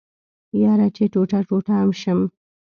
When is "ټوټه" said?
1.13-1.39, 1.47-1.73